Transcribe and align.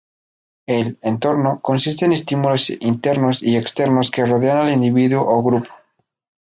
El 0.65 0.97
"entorno" 1.03 1.61
consiste 1.61 2.05
en 2.05 2.13
estímulos 2.13 2.71
internos 2.71 3.43
y 3.43 3.55
externos 3.55 4.09
que 4.09 4.25
rodean 4.25 4.57
al 4.57 4.73
individuo 4.73 5.21
o 5.29 5.43
grupo. 5.43 5.69